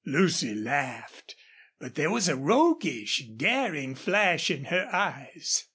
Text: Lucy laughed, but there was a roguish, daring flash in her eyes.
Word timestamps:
Lucy 0.03 0.55
laughed, 0.55 1.35
but 1.77 1.93
there 1.93 2.09
was 2.09 2.27
a 2.27 2.35
roguish, 2.35 3.23
daring 3.37 3.93
flash 3.93 4.49
in 4.49 4.65
her 4.65 4.89
eyes. 4.91 5.67